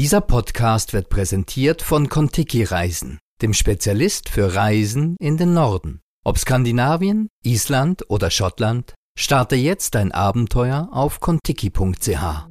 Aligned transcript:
Dieser 0.00 0.22
Podcast 0.22 0.94
wird 0.94 1.10
präsentiert 1.10 1.82
von 1.82 2.08
Kontiki 2.08 2.64
Reisen, 2.64 3.18
dem 3.42 3.52
Spezialist 3.52 4.30
für 4.30 4.54
Reisen 4.54 5.14
in 5.20 5.36
den 5.36 5.52
Norden. 5.52 6.00
Ob 6.24 6.38
Skandinavien, 6.38 7.28
Island 7.44 8.08
oder 8.08 8.30
Schottland, 8.30 8.94
starte 9.18 9.56
jetzt 9.56 9.94
dein 9.94 10.10
Abenteuer 10.10 10.88
auf 10.90 11.20
kontiki.ch. 11.20 12.48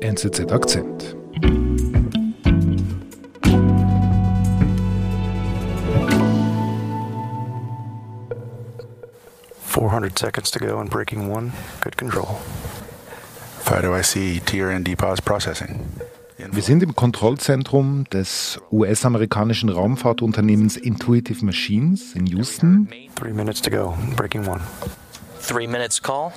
NZZ 0.00 0.40
Akzent. 0.50 1.16
Four 9.60 9.92
hundred 9.92 10.18
seconds 10.18 10.50
to 10.50 10.58
go 10.58 10.78
and 10.78 10.88
breaking 10.88 11.30
one. 11.30 11.52
Good 11.82 11.98
control. 11.98 12.38
Wir 16.52 16.62
sind 16.62 16.82
im 16.84 16.94
Kontrollzentrum 16.94 18.04
des 18.12 18.60
US-amerikanischen 18.70 19.68
Raumfahrtunternehmens 19.70 20.76
Intuitive 20.76 21.44
Machines 21.44 22.14
in 22.14 22.26
Houston. 22.26 22.88
Three 23.16 23.32
minutes 23.32 23.60
to 23.60 23.70
go. 23.70 23.96
Breaking 24.14 24.46
one. 24.46 24.60
Three 25.40 25.66
minutes 25.66 26.00
call. 26.00 26.30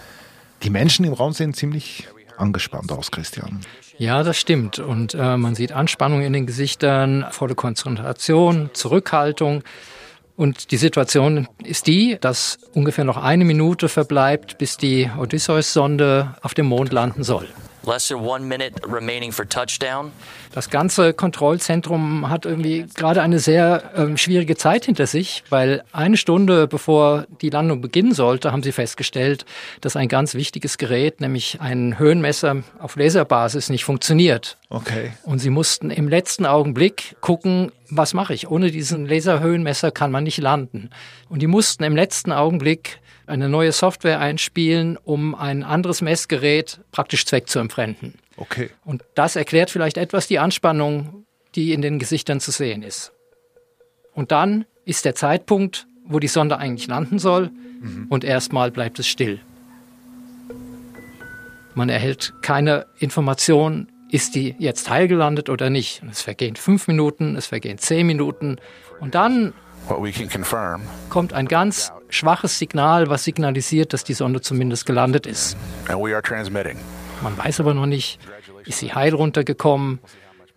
Die 0.63 0.71
Menschen 0.71 1.05
im 1.05 1.13
Raum 1.13 1.33
sehen 1.33 1.53
ziemlich 1.53 2.07
angespannt 2.37 2.91
aus, 2.91 3.11
Christian. 3.11 3.59
Ja, 3.99 4.23
das 4.23 4.37
stimmt. 4.37 4.79
Und 4.79 5.13
äh, 5.13 5.37
man 5.37 5.53
sieht 5.53 5.71
Anspannung 5.71 6.21
in 6.21 6.33
den 6.33 6.47
Gesichtern, 6.47 7.27
volle 7.29 7.53
Konzentration, 7.53 8.71
Zurückhaltung. 8.73 9.61
Und 10.39 10.71
die 10.71 10.77
Situation 10.77 11.49
ist 11.65 11.85
die, 11.87 12.17
dass 12.21 12.59
ungefähr 12.73 13.03
noch 13.03 13.17
eine 13.17 13.43
Minute 13.43 13.89
verbleibt, 13.89 14.57
bis 14.57 14.77
die 14.77 15.09
Odysseus-Sonde 15.19 16.33
auf 16.41 16.53
dem 16.53 16.67
Mond 16.67 16.93
landen 16.93 17.25
soll. 17.25 17.45
Less 17.85 18.07
than 18.07 18.19
one 18.19 18.45
minute 18.45 18.75
remaining 18.87 19.31
for 19.31 19.47
touchdown. 19.47 20.11
Das 20.51 20.69
ganze 20.69 21.13
Kontrollzentrum 21.13 22.29
hat 22.29 22.45
irgendwie 22.45 22.87
gerade 22.95 23.21
eine 23.21 23.39
sehr 23.39 23.91
ähm, 23.95 24.17
schwierige 24.17 24.55
Zeit 24.55 24.85
hinter 24.85 25.05
sich, 25.05 25.43
weil 25.49 25.83
eine 25.91 26.17
Stunde 26.17 26.67
bevor 26.67 27.27
die 27.41 27.51
Landung 27.51 27.81
beginnen 27.81 28.13
sollte, 28.13 28.51
haben 28.51 28.63
sie 28.63 28.71
festgestellt, 28.71 29.45
dass 29.81 29.95
ein 29.95 30.07
ganz 30.07 30.33
wichtiges 30.33 30.77
Gerät, 30.77 31.21
nämlich 31.21 31.61
ein 31.61 31.99
Höhenmesser 31.99 32.63
auf 32.79 32.95
Laserbasis, 32.95 33.69
nicht 33.69 33.85
funktioniert. 33.85 34.57
Okay. 34.69 35.13
Und 35.23 35.39
sie 35.39 35.51
mussten 35.51 35.91
im 35.91 36.07
letzten 36.07 36.45
Augenblick 36.45 37.15
gucken, 37.21 37.71
was 37.89 38.13
mache 38.13 38.33
ich? 38.33 38.49
Ohne 38.49 38.71
diesen 38.71 39.05
Laserhöhenmesser 39.05 39.91
kann 39.91 40.11
man 40.11 40.23
nicht 40.23 40.39
landen. 40.39 40.89
Und 41.29 41.41
die 41.41 41.47
mussten 41.47 41.83
im 41.83 41.95
letzten 41.95 42.31
Augenblick 42.31 42.99
eine 43.29 43.49
neue 43.49 43.71
Software 43.71 44.19
einspielen, 44.19 44.97
um 44.97 45.35
ein 45.35 45.63
anderes 45.63 46.01
Messgerät 46.01 46.79
praktisch 46.91 47.25
zweckzuentfremden. 47.25 48.15
Okay. 48.37 48.69
Und 48.85 49.03
das 49.15 49.35
erklärt 49.35 49.69
vielleicht 49.69 49.97
etwas 49.97 50.27
die 50.27 50.39
Anspannung, 50.39 51.25
die 51.55 51.73
in 51.73 51.81
den 51.81 51.99
Gesichtern 51.99 52.39
zu 52.39 52.51
sehen 52.51 52.83
ist. 52.83 53.11
Und 54.13 54.31
dann 54.31 54.65
ist 54.85 55.05
der 55.05 55.15
Zeitpunkt, 55.15 55.87
wo 56.05 56.19
die 56.19 56.27
Sonde 56.27 56.57
eigentlich 56.57 56.87
landen 56.87 57.19
soll, 57.19 57.51
mhm. 57.81 58.07
und 58.09 58.23
erstmal 58.23 58.71
bleibt 58.71 58.99
es 58.99 59.07
still. 59.07 59.39
Man 61.75 61.89
erhält 61.89 62.33
keine 62.41 62.87
Information, 62.97 63.87
ist 64.11 64.35
die 64.35 64.55
jetzt 64.57 64.89
heilgelandet 64.89 65.49
oder 65.49 65.69
nicht. 65.69 66.01
Und 66.01 66.09
es 66.09 66.21
vergehen 66.21 66.55
fünf 66.55 66.87
Minuten, 66.87 67.35
es 67.35 67.47
vergehen 67.47 67.77
zehn 67.77 68.07
Minuten. 68.07 68.57
Und 68.99 69.15
dann 69.15 69.53
kommt 71.09 71.33
ein 71.33 71.47
ganz 71.47 71.91
schwaches 72.09 72.59
Signal, 72.59 73.09
was 73.09 73.23
signalisiert, 73.23 73.93
dass 73.93 74.03
die 74.03 74.13
Sonde 74.13 74.41
zumindest 74.41 74.85
gelandet 74.85 75.25
ist. 75.25 75.57
Man 77.21 77.37
weiß 77.37 77.59
aber 77.59 77.73
noch 77.73 77.85
nicht, 77.85 78.19
ist 78.65 78.79
sie 78.79 78.93
heil 78.93 79.13
runtergekommen, 79.13 79.99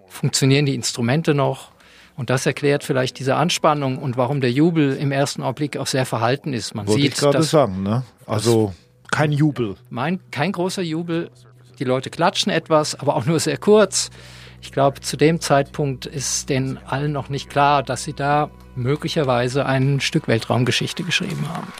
funktionieren 0.08 0.66
die 0.66 0.74
Instrumente 0.74 1.34
noch? 1.34 1.72
Und 2.14 2.28
das 2.30 2.44
erklärt 2.44 2.84
vielleicht 2.84 3.18
diese 3.18 3.36
Anspannung 3.36 3.98
und 3.98 4.16
warum 4.16 4.40
der 4.40 4.52
Jubel 4.52 4.94
im 4.96 5.12
ersten 5.12 5.42
Augenblick 5.42 5.78
auch 5.78 5.86
sehr 5.86 6.04
verhalten 6.04 6.52
ist. 6.52 6.74
Man 6.74 6.86
Wollte 6.86 7.00
sieht, 7.00 7.14
ich 7.14 7.18
gerade 7.18 7.38
dass, 7.38 7.50
sagen, 7.50 7.82
ne? 7.82 8.04
Also 8.26 8.74
kein 9.10 9.32
Jubel. 9.32 9.76
Mein, 9.88 10.20
kein 10.30 10.52
großer 10.52 10.82
Jubel. 10.82 11.30
Die 11.78 11.84
Leute 11.84 12.10
klatschen 12.10 12.52
etwas, 12.52 12.94
aber 12.94 13.16
auch 13.16 13.24
nur 13.24 13.40
sehr 13.40 13.56
kurz. 13.56 14.10
Ich 14.60 14.72
glaube, 14.72 15.00
zu 15.00 15.16
dem 15.16 15.40
Zeitpunkt 15.40 16.06
ist 16.06 16.48
denen 16.48 16.78
allen 16.86 17.12
noch 17.12 17.28
nicht 17.28 17.48
klar, 17.48 17.82
dass 17.82 18.04
sie 18.04 18.12
da 18.12 18.50
möglicherweise 18.74 19.66
ein 19.66 20.00
Stück 20.00 20.28
Weltraumgeschichte 20.28 21.02
geschrieben 21.02 21.48
haben. 21.48 21.72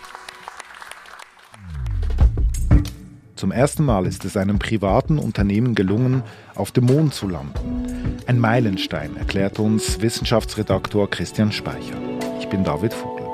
Zum 3.34 3.50
ersten 3.50 3.84
Mal 3.84 4.06
ist 4.06 4.25
es 4.25 4.36
einem 4.36 4.60
privaten 4.60 5.19
Unternehmen 5.19 5.75
gelungen, 5.75 6.22
auf 6.54 6.70
dem 6.70 6.84
Mond 6.84 7.12
zu 7.12 7.26
landen. 7.26 8.14
Ein 8.26 8.38
Meilenstein, 8.38 9.16
erklärt 9.16 9.58
uns 9.58 10.00
Wissenschaftsredaktor 10.00 11.10
Christian 11.10 11.50
Speicher. 11.50 11.97
Ich 12.38 12.48
bin 12.48 12.62
David 12.62 12.94
Vogel. 12.94 13.26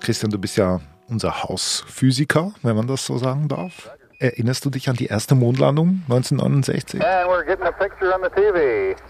Christian, 0.00 0.32
du 0.32 0.38
bist 0.38 0.56
ja 0.56 0.80
unser 1.06 1.44
Hausphysiker, 1.44 2.52
wenn 2.62 2.74
man 2.74 2.88
das 2.88 3.06
so 3.06 3.16
sagen 3.16 3.46
darf. 3.46 3.88
Erinnerst 4.22 4.66
du 4.66 4.70
dich 4.70 4.90
an 4.90 4.96
die 4.96 5.06
erste 5.06 5.34
Mondlandung 5.34 6.02
1969? 6.02 7.00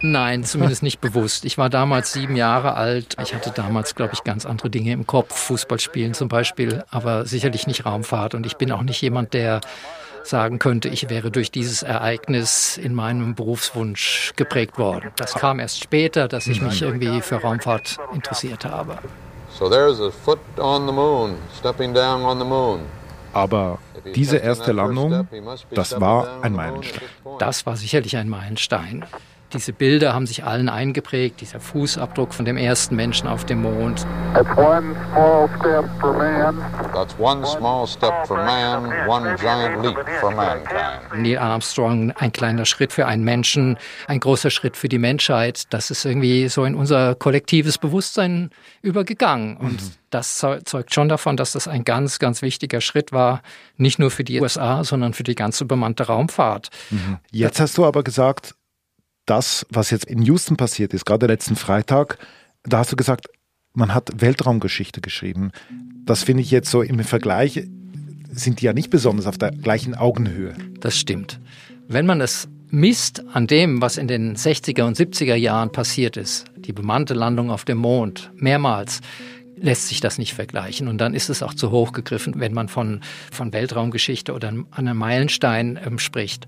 Nein, 0.02 0.44
zumindest 0.44 0.84
nicht 0.84 1.00
bewusst. 1.00 1.44
Ich 1.44 1.58
war 1.58 1.68
damals 1.68 2.12
sieben 2.12 2.36
Jahre 2.36 2.74
alt. 2.74 3.16
Ich 3.20 3.34
hatte 3.34 3.50
damals, 3.50 3.96
glaube 3.96 4.12
ich, 4.14 4.22
ganz 4.22 4.46
andere 4.46 4.70
Dinge 4.70 4.92
im 4.92 5.08
Kopf, 5.08 5.36
Fußball 5.36 5.80
spielen 5.80 6.14
zum 6.14 6.28
Beispiel, 6.28 6.84
aber 6.90 7.26
sicherlich 7.26 7.66
nicht 7.66 7.86
Raumfahrt. 7.86 8.36
Und 8.36 8.46
ich 8.46 8.56
bin 8.56 8.70
auch 8.70 8.82
nicht 8.82 9.02
jemand, 9.02 9.34
der 9.34 9.60
sagen 10.22 10.60
könnte, 10.60 10.86
ich 10.86 11.10
wäre 11.10 11.32
durch 11.32 11.50
dieses 11.50 11.82
Ereignis 11.82 12.76
in 12.76 12.94
meinem 12.94 13.34
Berufswunsch 13.34 14.34
geprägt 14.36 14.78
worden. 14.78 15.10
Das 15.16 15.34
kam 15.34 15.58
erst 15.58 15.82
später, 15.82 16.28
dass 16.28 16.46
ich 16.46 16.62
mich 16.62 16.82
irgendwie 16.82 17.20
für 17.20 17.42
Raumfahrt 17.42 17.98
interessiert 18.14 18.64
habe. 18.64 18.98
So 19.58 19.68
there's 19.68 20.00
a 20.00 20.12
foot 20.12 20.38
on 20.58 20.86
the 20.86 20.92
moon, 20.92 21.34
stepping 21.58 21.92
down 21.92 22.22
on 22.22 22.38
the 22.38 22.44
moon. 22.44 22.82
Aber 23.32 23.78
diese 24.14 24.38
erste 24.38 24.72
Landung, 24.72 25.28
das 25.70 26.00
war 26.00 26.42
ein 26.42 26.52
Meilenstein. 26.52 27.08
Das 27.38 27.66
war 27.66 27.76
sicherlich 27.76 28.16
ein 28.16 28.28
Meilenstein. 28.28 29.04
Diese 29.52 29.72
Bilder 29.72 30.14
haben 30.14 30.26
sich 30.26 30.44
allen 30.44 30.68
eingeprägt, 30.68 31.40
dieser 31.40 31.58
Fußabdruck 31.58 32.34
von 32.34 32.44
dem 32.44 32.56
ersten 32.56 32.94
Menschen 32.94 33.26
auf 33.26 33.44
dem 33.44 33.62
Mond. 33.62 34.06
That's 34.32 34.56
one 34.56 34.94
small 35.10 35.48
step 35.58 35.84
for 36.00 36.12
man. 36.12 36.56
That's 36.94 37.16
one 37.18 37.44
small 37.44 37.86
step 37.86 38.26
for 38.28 38.36
man, 38.36 38.84
one 39.08 39.34
giant 39.36 39.84
leap 39.84 39.98
for 40.20 40.30
mankind. 40.30 41.00
Neil 41.16 41.38
Armstrong, 41.38 42.12
ein 42.12 42.30
kleiner 42.30 42.64
Schritt 42.64 42.92
für 42.92 43.06
einen 43.06 43.24
Menschen, 43.24 43.76
ein 44.06 44.20
großer 44.20 44.50
Schritt 44.50 44.76
für 44.76 44.88
die 44.88 44.98
Menschheit. 44.98 45.64
Das 45.70 45.90
ist 45.90 46.04
irgendwie 46.04 46.48
so 46.48 46.64
in 46.64 46.76
unser 46.76 47.16
kollektives 47.16 47.78
Bewusstsein 47.78 48.50
übergegangen. 48.82 49.56
Und 49.56 49.82
mhm. 49.82 49.92
das 50.10 50.38
zeugt 50.38 50.94
schon 50.94 51.08
davon, 51.08 51.36
dass 51.36 51.52
das 51.52 51.66
ein 51.66 51.82
ganz, 51.82 52.20
ganz 52.20 52.40
wichtiger 52.40 52.80
Schritt 52.80 53.10
war, 53.10 53.42
nicht 53.76 53.98
nur 53.98 54.12
für 54.12 54.22
die 54.22 54.40
USA, 54.40 54.84
sondern 54.84 55.12
für 55.12 55.24
die 55.24 55.34
ganze 55.34 55.64
bemannte 55.64 56.04
Raumfahrt. 56.04 56.70
Mhm. 56.90 57.18
Jetzt 57.32 57.58
hast 57.58 57.76
du 57.76 57.84
aber 57.84 58.04
gesagt, 58.04 58.54
das, 59.30 59.64
was 59.70 59.90
jetzt 59.90 60.06
in 60.06 60.22
Houston 60.22 60.56
passiert 60.56 60.92
ist, 60.92 61.06
gerade 61.06 61.26
letzten 61.26 61.54
Freitag, 61.54 62.18
da 62.64 62.78
hast 62.78 62.90
du 62.90 62.96
gesagt, 62.96 63.28
man 63.72 63.94
hat 63.94 64.10
Weltraumgeschichte 64.20 65.00
geschrieben. 65.00 65.52
Das 66.04 66.24
finde 66.24 66.42
ich 66.42 66.50
jetzt 66.50 66.70
so 66.70 66.82
im 66.82 66.98
Vergleich, 67.04 67.68
sind 68.32 68.60
die 68.60 68.64
ja 68.64 68.72
nicht 68.72 68.90
besonders 68.90 69.26
auf 69.26 69.38
der 69.38 69.52
gleichen 69.52 69.94
Augenhöhe. 69.94 70.54
Das 70.80 70.98
stimmt. 70.98 71.40
Wenn 71.86 72.06
man 72.06 72.20
es 72.20 72.48
misst 72.70 73.22
an 73.32 73.46
dem, 73.46 73.80
was 73.80 73.96
in 73.96 74.08
den 74.08 74.36
60er 74.36 74.82
und 74.82 74.96
70er 74.96 75.34
Jahren 75.34 75.70
passiert 75.70 76.16
ist, 76.16 76.46
die 76.56 76.72
bemannte 76.72 77.14
Landung 77.14 77.50
auf 77.50 77.64
dem 77.64 77.78
Mond, 77.78 78.30
mehrmals, 78.36 79.00
lässt 79.60 79.88
sich 79.88 80.00
das 80.00 80.18
nicht 80.18 80.34
vergleichen. 80.34 80.88
Und 80.88 80.98
dann 80.98 81.14
ist 81.14 81.30
es 81.30 81.42
auch 81.42 81.54
zu 81.54 81.70
hoch 81.70 81.92
gegriffen, 81.92 82.34
wenn 82.36 82.52
man 82.52 82.68
von, 82.68 83.00
von 83.30 83.52
Weltraumgeschichte 83.52 84.32
oder 84.32 84.52
einem 84.70 84.96
Meilenstein 84.96 85.78
ähm, 85.84 85.98
spricht. 85.98 86.46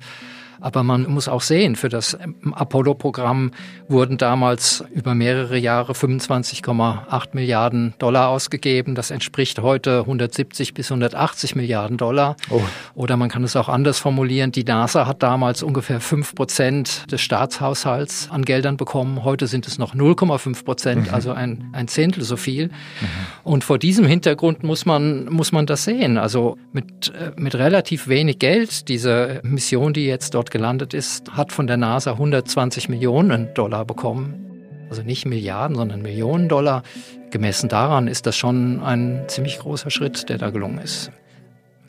Aber 0.62 0.84
man 0.84 1.10
muss 1.10 1.26
auch 1.26 1.40
sehen, 1.40 1.74
für 1.74 1.88
das 1.88 2.16
Apollo-Programm 2.52 3.50
wurden 3.88 4.16
damals 4.16 4.84
über 4.94 5.12
mehrere 5.12 5.58
Jahre 5.58 5.92
25,8 5.92 7.28
Milliarden 7.32 7.94
Dollar 7.98 8.28
ausgegeben. 8.28 8.94
Das 8.94 9.10
entspricht 9.10 9.60
heute 9.60 10.00
170 10.00 10.72
bis 10.72 10.92
180 10.92 11.56
Milliarden 11.56 11.96
Dollar. 11.96 12.36
Oh. 12.48 12.62
Oder 12.94 13.16
man 13.16 13.28
kann 13.28 13.42
es 13.42 13.56
auch 13.56 13.68
anders 13.68 13.98
formulieren. 13.98 14.52
Die 14.52 14.62
NASA 14.62 15.04
hat 15.04 15.24
damals 15.24 15.64
ungefähr 15.64 16.00
5 16.00 16.36
Prozent 16.36 17.10
des 17.10 17.20
Staatshaushalts 17.20 18.28
an 18.30 18.44
Geldern 18.44 18.76
bekommen. 18.76 19.24
Heute 19.24 19.48
sind 19.48 19.66
es 19.66 19.78
noch 19.78 19.96
0,5 19.96 20.64
Prozent, 20.64 21.08
mhm. 21.08 21.14
also 21.14 21.32
ein, 21.32 21.70
ein 21.72 21.88
Zehntel 21.88 22.22
so 22.22 22.36
viel. 22.36 22.70
Mhm. 23.02 23.50
Und 23.50 23.64
vor 23.64 23.78
diesem 23.78 24.06
Hintergrund 24.06 24.62
muss 24.62 24.86
man, 24.86 25.26
muss 25.26 25.52
man 25.52 25.66
das 25.66 25.84
sehen. 25.84 26.18
Also 26.18 26.56
mit, 26.72 27.12
äh, 27.14 27.32
mit 27.36 27.54
relativ 27.54 28.08
wenig 28.08 28.38
Geld, 28.38 28.88
diese 28.88 29.40
Mission, 29.42 29.92
die 29.92 30.06
jetzt 30.06 30.34
dort 30.34 30.50
gelandet 30.50 30.94
ist, 30.94 31.32
hat 31.32 31.52
von 31.52 31.66
der 31.66 31.76
NASA 31.76 32.12
120 32.12 32.88
Millionen 32.88 33.52
Dollar 33.54 33.84
bekommen. 33.84 34.86
Also 34.88 35.02
nicht 35.02 35.26
Milliarden, 35.26 35.76
sondern 35.76 36.02
Millionen 36.02 36.48
Dollar. 36.48 36.82
Gemessen 37.30 37.68
daran 37.68 38.08
ist 38.08 38.26
das 38.26 38.36
schon 38.36 38.80
ein 38.80 39.24
ziemlich 39.26 39.58
großer 39.58 39.90
Schritt, 39.90 40.28
der 40.28 40.38
da 40.38 40.50
gelungen 40.50 40.78
ist. 40.78 41.10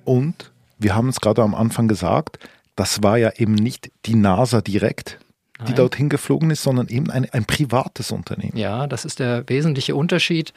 Und 0.06 0.52
wir 0.80 0.96
haben 0.96 1.10
es 1.10 1.20
gerade 1.20 1.44
am 1.44 1.54
Anfang 1.54 1.88
gesagt, 1.88 2.40
das 2.76 3.04
war 3.04 3.18
ja 3.18 3.32
eben 3.38 3.54
nicht 3.54 3.92
die 4.06 4.16
NASA 4.16 4.62
direkt, 4.62 5.20
die 5.64 5.74
dorthin 5.74 6.10
geflogen 6.10 6.52
ist, 6.52 6.64
sondern 6.64 6.88
eben 6.88 7.10
ein, 7.10 7.30
ein 7.32 7.46
privates 7.46 8.12
Unternehmen. 8.12 8.58
Ja, 8.58 8.88
das 8.88 9.06
ist 9.06 9.20
der 9.20 9.48
wesentliche 9.48 9.96
Unterschied. 9.96 10.54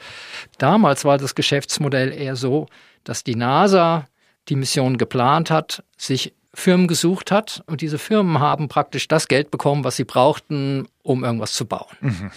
Damals 0.57 1.05
war 1.05 1.17
das 1.17 1.35
Geschäftsmodell 1.35 2.11
eher 2.11 2.35
so, 2.35 2.67
dass 3.03 3.23
die 3.23 3.35
NASA 3.35 4.07
die 4.49 4.55
Mission 4.55 4.97
geplant 4.97 5.51
hat, 5.51 5.83
sich 5.97 6.33
Firmen 6.53 6.87
gesucht 6.87 7.31
hat 7.31 7.63
und 7.67 7.81
diese 7.81 7.99
Firmen 7.99 8.39
haben 8.39 8.67
praktisch 8.67 9.07
das 9.07 9.27
Geld 9.27 9.51
bekommen, 9.51 9.83
was 9.83 9.95
sie 9.95 10.05
brauchten, 10.05 10.87
um 11.03 11.23
irgendwas 11.23 11.53
zu 11.53 11.65
bauen. 11.65 12.31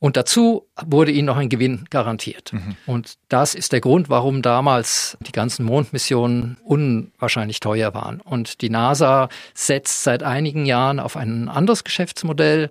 Und 0.00 0.16
dazu 0.16 0.68
wurde 0.86 1.10
ihnen 1.10 1.26
noch 1.26 1.36
ein 1.36 1.48
Gewinn 1.48 1.84
garantiert. 1.90 2.52
Und 2.86 3.14
das 3.28 3.54
ist 3.56 3.72
der 3.72 3.80
Grund, 3.80 4.08
warum 4.08 4.42
damals 4.42 5.18
die 5.26 5.32
ganzen 5.32 5.64
Mondmissionen 5.64 6.56
unwahrscheinlich 6.62 7.58
teuer 7.58 7.94
waren. 7.94 8.20
Und 8.20 8.60
die 8.60 8.70
NASA 8.70 9.28
setzt 9.54 10.04
seit 10.04 10.22
einigen 10.22 10.66
Jahren 10.66 11.00
auf 11.00 11.16
ein 11.16 11.48
anderes 11.48 11.82
Geschäftsmodell. 11.82 12.68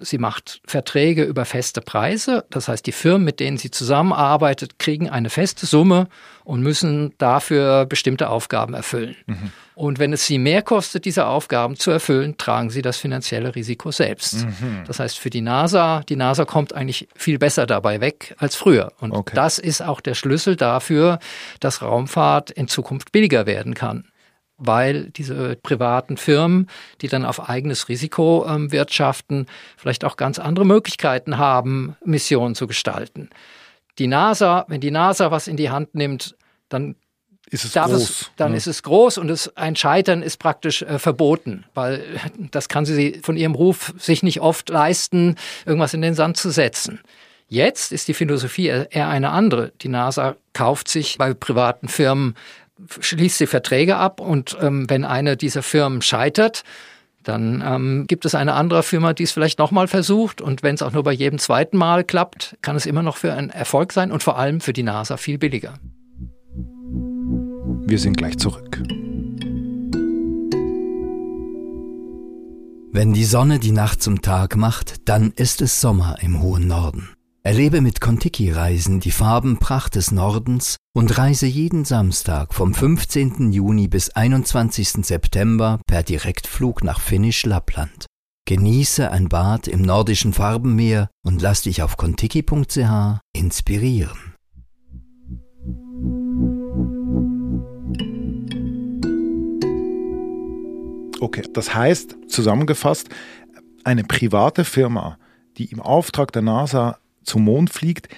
Sie 0.00 0.18
macht 0.18 0.60
Verträge 0.64 1.24
über 1.24 1.44
feste 1.44 1.80
Preise. 1.80 2.44
Das 2.50 2.68
heißt, 2.68 2.86
die 2.86 2.92
Firmen, 2.92 3.24
mit 3.24 3.40
denen 3.40 3.58
sie 3.58 3.72
zusammenarbeitet, 3.72 4.78
kriegen 4.78 5.10
eine 5.10 5.30
feste 5.30 5.66
Summe 5.66 6.06
und 6.44 6.62
müssen 6.62 7.12
dafür 7.18 7.86
bestimmte 7.86 8.30
Aufgaben 8.30 8.74
erfüllen. 8.74 9.16
Und 9.78 10.00
wenn 10.00 10.12
es 10.12 10.26
sie 10.26 10.38
mehr 10.38 10.62
kostet, 10.62 11.04
diese 11.04 11.26
Aufgaben 11.26 11.76
zu 11.76 11.92
erfüllen, 11.92 12.36
tragen 12.36 12.68
sie 12.68 12.82
das 12.82 12.96
finanzielle 12.96 13.54
Risiko 13.54 13.92
selbst. 13.92 14.44
Das 14.88 14.98
heißt, 14.98 15.16
für 15.20 15.30
die 15.30 15.40
NASA, 15.40 16.02
die 16.08 16.16
NASA 16.16 16.44
kommt 16.44 16.74
eigentlich 16.74 17.06
viel 17.14 17.38
besser 17.38 17.64
dabei 17.64 18.00
weg 18.00 18.34
als 18.38 18.56
früher. 18.56 18.92
Und 18.98 19.12
Okay. 19.12 19.36
das 19.36 19.60
ist 19.60 19.80
auch 19.80 20.00
der 20.00 20.14
Schlüssel 20.14 20.56
dafür, 20.56 21.20
dass 21.60 21.80
Raumfahrt 21.80 22.50
in 22.50 22.66
Zukunft 22.66 23.12
billiger 23.12 23.46
werden 23.46 23.74
kann 23.74 24.04
weil 24.60 25.10
diese 25.10 25.54
privaten 25.54 26.16
Firmen, 26.16 26.66
die 27.00 27.06
dann 27.06 27.24
auf 27.24 27.48
eigenes 27.48 27.88
Risiko 27.88 28.44
ähm, 28.48 28.72
wirtschaften, 28.72 29.46
vielleicht 29.76 30.04
auch 30.04 30.16
ganz 30.16 30.40
andere 30.40 30.66
Möglichkeiten 30.66 31.38
haben, 31.38 31.94
Missionen 32.04 32.56
zu 32.56 32.66
gestalten. 32.66 33.30
Die 34.00 34.08
NASA, 34.08 34.64
wenn 34.66 34.80
die 34.80 34.90
NASA 34.90 35.30
was 35.30 35.46
in 35.46 35.56
die 35.56 35.70
Hand 35.70 35.94
nimmt, 35.94 36.34
dann 36.68 36.96
Ist 37.50 37.64
es 37.64 37.72
groß? 37.72 37.92
es, 37.92 38.30
dann 38.36 38.52
ja. 38.52 38.56
ist 38.56 38.66
es 38.66 38.82
groß 38.82 39.18
und 39.18 39.30
es, 39.30 39.56
ein 39.56 39.76
Scheitern 39.76 40.22
ist 40.22 40.38
praktisch 40.38 40.82
äh, 40.82 40.98
verboten, 40.98 41.64
weil 41.74 42.02
das 42.50 42.68
kann 42.68 42.84
sie 42.84 43.20
von 43.22 43.36
ihrem 43.36 43.54
Ruf 43.54 43.94
sich 43.98 44.22
nicht 44.22 44.40
oft 44.40 44.68
leisten, 44.68 45.36
irgendwas 45.64 45.94
in 45.94 46.02
den 46.02 46.14
Sand 46.14 46.36
zu 46.36 46.50
setzen. 46.50 47.00
Jetzt 47.48 47.92
ist 47.92 48.08
die 48.08 48.14
Philosophie 48.14 48.66
eher 48.66 48.92
eher 48.92 49.08
eine 49.08 49.30
andere. 49.30 49.72
Die 49.80 49.88
NASA 49.88 50.36
kauft 50.52 50.88
sich 50.88 51.16
bei 51.16 51.32
privaten 51.32 51.88
Firmen, 51.88 52.34
schließt 53.00 53.38
sie 53.38 53.46
Verträge 53.46 53.96
ab 53.96 54.20
und 54.20 54.56
ähm, 54.60 54.88
wenn 54.90 55.04
eine 55.04 55.36
dieser 55.36 55.62
Firmen 55.62 56.02
scheitert, 56.02 56.62
dann 57.24 57.62
ähm, 57.66 58.04
gibt 58.06 58.24
es 58.24 58.34
eine 58.34 58.54
andere 58.54 58.82
Firma, 58.82 59.12
die 59.12 59.24
es 59.24 59.32
vielleicht 59.32 59.58
nochmal 59.58 59.88
versucht. 59.88 60.40
Und 60.40 60.62
wenn 60.62 60.74
es 60.74 60.82
auch 60.82 60.92
nur 60.92 61.02
bei 61.02 61.12
jedem 61.12 61.38
zweiten 61.38 61.76
Mal 61.76 62.04
klappt, 62.04 62.56
kann 62.62 62.76
es 62.76 62.86
immer 62.86 63.02
noch 63.02 63.16
für 63.16 63.32
einen 63.32 63.50
Erfolg 63.50 63.92
sein 63.92 64.12
und 64.12 64.22
vor 64.22 64.38
allem 64.38 64.60
für 64.60 64.72
die 64.72 64.82
NASA 64.82 65.16
viel 65.16 65.38
billiger. 65.38 65.74
Wir 67.88 67.98
sind 67.98 68.18
gleich 68.18 68.36
zurück. 68.36 68.82
Wenn 72.92 73.14
die 73.14 73.24
Sonne 73.24 73.58
die 73.58 73.72
Nacht 73.72 74.02
zum 74.02 74.20
Tag 74.20 74.56
macht, 74.56 75.08
dann 75.08 75.32
ist 75.32 75.62
es 75.62 75.80
Sommer 75.80 76.18
im 76.20 76.42
hohen 76.42 76.66
Norden. 76.66 77.08
Erlebe 77.42 77.80
mit 77.80 78.02
Kontiki-Reisen 78.02 79.00
die 79.00 79.10
Farbenpracht 79.10 79.94
des 79.94 80.10
Nordens 80.10 80.76
und 80.94 81.16
reise 81.16 81.46
jeden 81.46 81.86
Samstag 81.86 82.52
vom 82.52 82.74
15. 82.74 83.52
Juni 83.52 83.88
bis 83.88 84.10
21. 84.10 85.06
September 85.06 85.80
per 85.86 86.02
Direktflug 86.02 86.84
nach 86.84 87.00
Finnisch 87.00 87.46
Lappland. 87.46 88.04
Genieße 88.46 89.10
ein 89.10 89.30
Bad 89.30 89.66
im 89.66 89.80
nordischen 89.80 90.34
Farbenmeer 90.34 91.08
und 91.24 91.40
lass 91.40 91.62
dich 91.62 91.82
auf 91.82 91.96
kontiki.ch 91.96 93.20
inspirieren. 93.32 94.27
Okay, 101.20 101.42
das 101.52 101.74
heißt, 101.74 102.16
zusammengefasst, 102.28 103.08
eine 103.84 104.04
private 104.04 104.64
Firma, 104.64 105.18
die 105.56 105.66
im 105.66 105.80
Auftrag 105.80 106.32
der 106.32 106.42
NASA 106.42 106.98
zum 107.24 107.44
Mond 107.44 107.70
fliegt, 107.70 108.08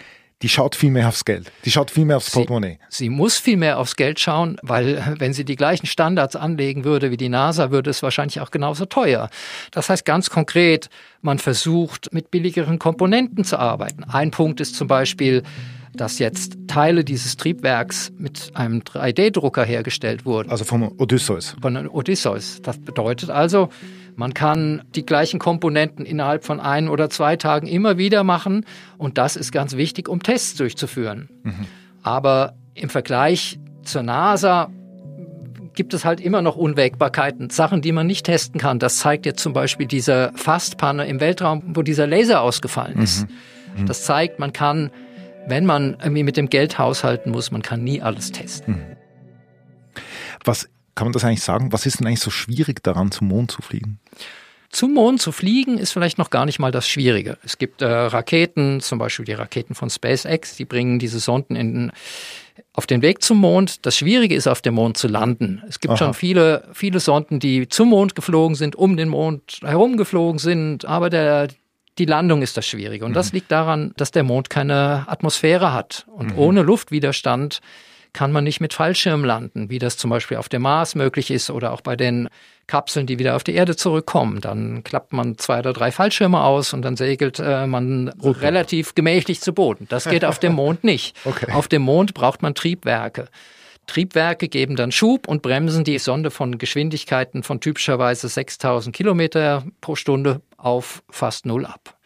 die 0.43 0.49
schaut 0.49 0.75
viel 0.75 0.91
mehr 0.91 1.09
aufs 1.09 1.25
Geld. 1.27 1.53
Die 1.67 1.71
schaut 1.71 1.91
viel 1.91 2.07
mehr 2.07 2.17
aufs 2.17 2.31
Portemonnaie. 2.31 2.79
Sie 2.89 3.11
muss 3.11 3.39
viel 3.39 3.59
mehr 3.59 3.79
aufs 3.79 3.97
Geld 3.97 4.19
schauen, 4.21 4.57
weil 4.63 5.17
wenn 5.19 5.35
sie 5.35 5.45
die 5.45 5.57
gleichen 5.57 5.87
Standards 5.87 6.35
anlegen 6.35 6.85
würde 6.85 7.11
wie 7.11 7.19
die 7.19 7.29
NASA, 7.29 7.71
würde 7.71 7.91
es 7.91 8.03
wahrscheinlich 8.03 8.41
auch 8.41 8.51
genauso 8.51 8.87
teuer. 8.87 9.29
Das 9.71 9.91
heißt 9.91 10.07
ganz 10.07 10.31
konkret, 10.31 10.89
man 11.21 11.39
versucht 11.39 12.13
mit 12.13 12.31
billigeren 12.31 12.79
Komponenten 12.79 13.45
zu 13.45 13.59
arbeiten. 13.59 14.05
Ein 14.05 14.31
Punkt 14.31 14.61
ist 14.61 14.77
zum 14.77 14.89
Beispiel, 14.89 15.43
dass 15.95 16.19
jetzt 16.19 16.57
Teile 16.69 17.05
dieses 17.05 17.37
Triebwerks 17.37 18.13
mit 18.17 18.51
einem 18.55 18.81
3D-Drucker 18.81 19.65
hergestellt 19.65 20.25
wurden 20.25 20.51
Also 20.51 20.65
vom 20.65 20.91
Odysseus. 20.99 21.57
von 21.61 21.89
Odysseus. 21.89 22.63
Das 22.63 22.79
bedeutet 22.79 23.31
also, 23.31 23.69
man 24.17 24.35
kann 24.35 24.83
die 24.95 25.05
gleichen 25.05 25.39
Komponenten 25.41 26.05
innerhalb 26.05 26.45
von 26.45 26.61
ein 26.61 26.89
oder 26.89 27.11
zwei 27.11 27.37
Tagen 27.37 27.67
immer 27.67 27.99
wieder 27.99 28.23
machen 28.25 28.67
und 28.99 29.19
das 29.19 29.37
ist 29.37 29.53
ganz 29.53 29.77
wichtig, 29.77 30.09
um 30.09 30.23
Tests 30.23 30.57
durchzuführen. 30.57 31.29
Aber 32.03 32.55
im 32.75 32.89
Vergleich 32.89 33.59
zur 33.83 34.03
NASA 34.03 34.71
gibt 35.75 35.95
es 35.95 36.05
halt 36.05 36.21
immer 36.21 36.43
noch 36.43 36.57
Unwägbarkeiten, 36.57 37.49
Sachen, 37.51 37.81
die 37.81 37.93
man 37.93 38.07
nicht 38.07 38.27
testen 38.27 38.61
kann. 38.61 38.79
Das 38.79 38.99
zeigt 38.99 39.25
jetzt 39.25 39.43
zum 39.43 39.53
Beispiel 39.53 39.87
diese 39.87 40.33
Fastpanne 40.35 41.07
im 41.07 41.21
Weltraum, 41.21 41.63
wo 41.75 41.83
dieser 41.83 42.07
Laser 42.07 42.43
ausgefallen 42.43 43.01
ist. 43.03 43.27
Das 43.87 44.03
zeigt, 44.05 44.39
man 44.39 44.53
kann, 44.53 44.91
wenn 45.47 45.67
man 45.67 45.97
irgendwie 46.01 46.23
mit 46.23 46.37
dem 46.37 46.49
Geld 46.49 46.79
haushalten 46.79 47.31
muss, 47.31 47.51
man 47.51 47.63
kann 47.63 47.83
nie 47.83 48.01
alles 48.03 48.33
testen. 48.33 48.97
Was 50.45 50.69
kann 50.95 51.07
man 51.07 51.13
das 51.13 51.25
eigentlich 51.25 51.43
sagen? 51.43 51.73
Was 51.73 51.87
ist 51.87 52.01
denn 52.01 52.07
eigentlich 52.07 52.21
so 52.21 52.31
schwierig 52.31 52.83
daran, 52.83 53.11
zum 53.11 53.29
Mond 53.29 53.51
zu 53.51 53.63
fliegen? 53.63 54.01
Zum 54.71 54.95
Mond 54.95 55.21
zu 55.21 55.33
fliegen 55.33 55.79
ist 55.79 55.91
vielleicht 55.91 56.19
noch 56.19 56.31
gar 56.31 56.47
nicht 56.47 56.61
mal 56.61 56.71
das 56.71 56.89
Schwierige. 56.89 57.39
Es 57.45 57.59
gibt 57.59 57.83
äh, 57.83 57.87
Raketen, 57.87 58.81
zum 58.81 59.01
Beispiel 59.01 59.25
die 59.25 59.33
Raketen 59.33 59.75
von 59.75 59.91
SpaceX, 59.91 60.57
die 60.57 60.65
bringen 60.65 61.01
diese 61.01 61.19
Sonden 61.19 61.57
in, 61.57 61.91
auf 62.73 62.87
den 62.87 63.03
Weg 63.03 63.21
zum 63.23 63.39
Mond. 63.39 63.85
Das 63.85 63.97
Schwierige 63.97 64.37
ist, 64.37 64.47
auf 64.47 64.63
dem 64.63 64.75
Mond 64.75 64.97
zu 64.97 65.09
landen. 65.09 65.61
Es 65.69 65.81
gibt 65.81 65.93
Aha. 65.93 65.99
schon 65.99 66.15
viele, 66.15 66.69
viele 66.73 67.01
Sonden, 67.01 67.41
die 67.41 67.69
zum 67.69 67.89
Mond 67.89 68.15
geflogen 68.15 68.55
sind, 68.55 68.77
um 68.77 68.97
den 68.97 69.09
Mond 69.09 69.59
herumgeflogen 69.63 70.39
sind, 70.39 70.85
aber 70.85 71.11
der, 71.11 71.49
die 71.99 72.07
Landung 72.07 72.43
ist 72.43 72.57
das 72.57 72.67
Schwierige. 72.67 73.05
Und 73.05 73.15
das 73.15 73.33
liegt 73.33 73.51
daran, 73.51 73.93
dass 73.97 74.11
der 74.11 74.23
Mond 74.23 74.49
keine 74.49 75.05
Atmosphäre 75.09 75.73
hat. 75.73 76.07
Und 76.09 76.37
ohne 76.37 76.63
Luftwiderstand 76.63 77.61
kann 78.13 78.33
man 78.33 78.45
nicht 78.45 78.61
mit 78.61 78.75
Fallschirm 78.75 79.25
landen, 79.25 79.71
wie 79.71 79.79
das 79.79 79.97
zum 79.97 80.11
Beispiel 80.11 80.37
auf 80.37 80.49
dem 80.49 80.63
Mars 80.63 80.95
möglich 80.95 81.31
ist 81.31 81.51
oder 81.51 81.73
auch 81.73 81.81
bei 81.81 81.97
den 81.97 82.29
Kapseln, 82.67 83.07
die 83.07 83.19
wieder 83.19 83.37
auf 83.37 83.45
die 83.45 83.55
Erde 83.55 83.77
zurückkommen. 83.77 84.41
Dann 84.41 84.85
klappt 84.85 85.13
man 85.13 85.39
zwei 85.39 85.59
oder 85.59 85.73
drei 85.73 85.93
Fallschirme 85.93 86.43
aus 86.43 86.73
und 86.73 86.83
dann 86.83 86.97
segelt 86.97 87.39
äh, 87.39 87.67
man 87.67 88.09
relativ 88.23 88.95
gemächlich 88.95 89.41
zu 89.41 89.53
Boden. 89.53 89.87
Das 89.89 90.09
geht 90.09 90.25
auf 90.25 90.39
dem 90.39 90.55
Mond 90.55 90.85
nicht. 90.85 91.17
Okay. 91.31 91.53
Auf 91.53 91.69
dem 91.69 91.83
Mond 91.83 92.15
braucht 92.15 92.43
man 92.43 92.55
Triebwerke. 92.55 93.29
Triebwerke 93.91 94.49
geben 94.49 94.77
dann 94.77 94.93
Schub 94.93 95.27
und 95.27 95.43
bremsen 95.43 95.83
die 95.83 95.99
Sonde 95.99 96.31
von 96.31 96.59
Geschwindigkeiten 96.59 97.43
von 97.43 97.61
typischerweise 97.61 98.29
6000 98.29 98.95
Kilometer 98.95 99.65
pro 99.81 99.97
Stunde 99.97 100.41
auf 100.57 101.03
fast 101.11 101.45
null 101.45 101.67
ab. 101.67 101.97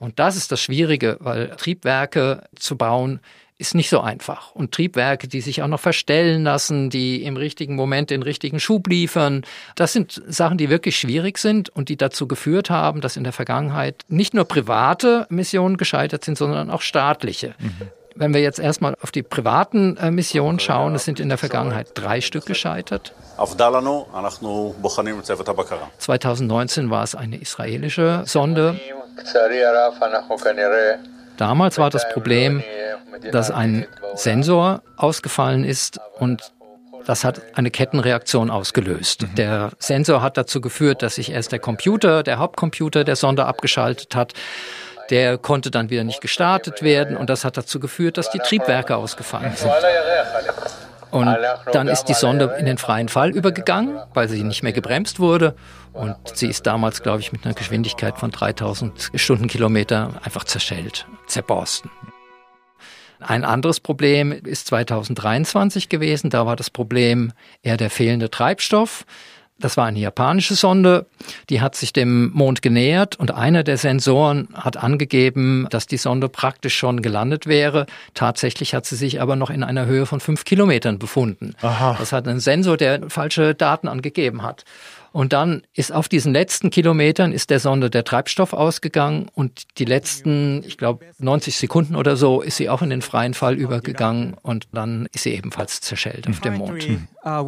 Und 0.00 0.18
das 0.18 0.36
ist 0.36 0.50
das 0.50 0.60
Schwierige, 0.60 1.18
weil 1.20 1.50
Triebwerke 1.56 2.44
zu 2.56 2.76
bauen 2.76 3.20
ist 3.58 3.76
nicht 3.76 3.90
so 3.90 4.00
einfach. 4.00 4.52
Und 4.56 4.72
Triebwerke, 4.72 5.28
die 5.28 5.40
sich 5.40 5.62
auch 5.62 5.68
noch 5.68 5.78
verstellen 5.78 6.42
lassen, 6.42 6.90
die 6.90 7.22
im 7.22 7.36
richtigen 7.36 7.76
Moment 7.76 8.10
den 8.10 8.22
richtigen 8.22 8.58
Schub 8.58 8.88
liefern, 8.88 9.42
das 9.76 9.92
sind 9.92 10.20
Sachen, 10.26 10.58
die 10.58 10.68
wirklich 10.68 10.96
schwierig 10.96 11.38
sind 11.38 11.68
und 11.68 11.88
die 11.88 11.96
dazu 11.96 12.26
geführt 12.26 12.70
haben, 12.70 13.00
dass 13.00 13.16
in 13.16 13.22
der 13.22 13.32
Vergangenheit 13.32 14.04
nicht 14.08 14.34
nur 14.34 14.46
private 14.46 15.26
Missionen 15.30 15.76
gescheitert 15.76 16.24
sind, 16.24 16.36
sondern 16.36 16.70
auch 16.70 16.82
staatliche. 16.82 17.54
Wenn 18.14 18.34
wir 18.34 18.40
jetzt 18.40 18.58
erstmal 18.58 18.96
auf 19.00 19.10
die 19.10 19.22
privaten 19.22 19.96
äh, 19.96 20.10
Missionen 20.10 20.58
schauen, 20.58 20.94
es 20.94 21.04
sind 21.04 21.20
in 21.20 21.28
der 21.28 21.38
Vergangenheit 21.38 21.88
drei 21.94 22.20
Stück 22.20 22.46
gescheitert. 22.46 23.14
2019 25.98 26.90
war 26.90 27.02
es 27.02 27.14
eine 27.14 27.36
israelische 27.36 28.22
Sonde. 28.26 28.78
Damals 31.36 31.78
war 31.78 31.90
das 31.90 32.08
Problem, 32.10 32.62
dass 33.30 33.50
ein 33.50 33.86
Sensor 34.14 34.82
ausgefallen 34.96 35.64
ist 35.64 36.00
und 36.18 36.52
das 37.06 37.24
hat 37.24 37.42
eine 37.54 37.70
Kettenreaktion 37.70 38.50
ausgelöst. 38.50 39.22
Mhm. 39.22 39.34
Der 39.34 39.70
Sensor 39.78 40.22
hat 40.22 40.36
dazu 40.36 40.60
geführt, 40.60 41.02
dass 41.02 41.16
sich 41.16 41.32
erst 41.32 41.52
der 41.52 41.58
Computer, 41.58 42.22
der 42.22 42.38
Hauptcomputer 42.38 43.04
der 43.04 43.16
Sonde 43.16 43.46
abgeschaltet 43.46 44.14
hat. 44.14 44.34
Der 45.12 45.36
konnte 45.36 45.70
dann 45.70 45.90
wieder 45.90 46.04
nicht 46.04 46.22
gestartet 46.22 46.82
werden 46.82 47.18
und 47.18 47.28
das 47.28 47.44
hat 47.44 47.58
dazu 47.58 47.78
geführt, 47.78 48.16
dass 48.16 48.30
die 48.30 48.38
Triebwerke 48.38 48.96
ausgefallen 48.96 49.52
sind. 49.54 49.70
Und 51.10 51.36
dann 51.72 51.86
ist 51.86 52.04
die 52.04 52.14
Sonde 52.14 52.56
in 52.58 52.64
den 52.64 52.78
freien 52.78 53.10
Fall 53.10 53.30
übergegangen, 53.30 53.98
weil 54.14 54.30
sie 54.30 54.42
nicht 54.42 54.62
mehr 54.62 54.72
gebremst 54.72 55.20
wurde. 55.20 55.54
Und 55.92 56.16
sie 56.32 56.46
ist 56.46 56.66
damals, 56.66 57.02
glaube 57.02 57.20
ich, 57.20 57.30
mit 57.30 57.44
einer 57.44 57.52
Geschwindigkeit 57.52 58.18
von 58.18 58.30
3000 58.30 59.10
Stundenkilometer 59.14 60.14
einfach 60.24 60.44
zerschellt, 60.44 61.06
zerborsten. 61.26 61.90
Ein 63.20 63.44
anderes 63.44 63.80
Problem 63.80 64.32
ist 64.32 64.66
2023 64.68 65.90
gewesen. 65.90 66.30
Da 66.30 66.46
war 66.46 66.56
das 66.56 66.70
Problem 66.70 67.32
eher 67.62 67.76
der 67.76 67.90
fehlende 67.90 68.30
Treibstoff. 68.30 69.04
Das 69.62 69.76
war 69.76 69.86
eine 69.86 70.00
japanische 70.00 70.56
Sonde, 70.56 71.06
die 71.48 71.60
hat 71.60 71.76
sich 71.76 71.92
dem 71.92 72.32
Mond 72.32 72.62
genähert 72.62 73.18
und 73.18 73.30
einer 73.30 73.62
der 73.62 73.78
Sensoren 73.78 74.48
hat 74.54 74.76
angegeben, 74.76 75.68
dass 75.70 75.86
die 75.86 75.96
Sonde 75.96 76.28
praktisch 76.28 76.76
schon 76.76 77.00
gelandet 77.00 77.46
wäre. 77.46 77.86
Tatsächlich 78.12 78.74
hat 78.74 78.86
sie 78.86 78.96
sich 78.96 79.20
aber 79.22 79.36
noch 79.36 79.50
in 79.50 79.62
einer 79.62 79.86
Höhe 79.86 80.04
von 80.04 80.18
fünf 80.18 80.44
Kilometern 80.44 80.98
befunden. 80.98 81.54
Aha. 81.62 81.94
Das 81.96 82.12
hat 82.12 82.26
ein 82.26 82.40
Sensor, 82.40 82.76
der 82.76 83.08
falsche 83.08 83.54
Daten 83.54 83.86
angegeben 83.86 84.42
hat. 84.42 84.64
Und 85.12 85.32
dann 85.32 85.62
ist 85.74 85.92
auf 85.92 86.08
diesen 86.08 86.32
letzten 86.32 86.70
Kilometern 86.70 87.32
ist 87.32 87.50
der 87.50 87.60
Sonde 87.60 87.90
der 87.90 88.04
Treibstoff 88.04 88.52
ausgegangen 88.52 89.28
und 89.34 89.78
die 89.78 89.84
letzten, 89.84 90.64
ich 90.66 90.78
glaube, 90.78 91.04
90 91.18 91.56
Sekunden 91.56 91.96
oder 91.96 92.16
so 92.16 92.40
ist 92.40 92.56
sie 92.56 92.68
auch 92.68 92.82
in 92.82 92.90
den 92.90 93.02
freien 93.02 93.34
Fall 93.34 93.54
übergegangen 93.54 94.34
und 94.42 94.68
dann 94.72 95.06
ist 95.12 95.24
sie 95.24 95.34
ebenfalls 95.34 95.80
zerschellt 95.80 96.26
auf 96.28 96.40
dem 96.40 96.54
Mond. 96.54 96.88
Uh, 97.24 97.46